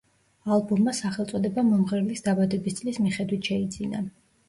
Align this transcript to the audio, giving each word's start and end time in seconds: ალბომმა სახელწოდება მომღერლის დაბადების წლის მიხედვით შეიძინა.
ალბომმა 0.55 0.93
სახელწოდება 1.01 1.65
მომღერლის 1.69 2.27
დაბადების 2.31 2.81
წლის 2.83 3.01
მიხედვით 3.07 3.55
შეიძინა. 3.55 4.07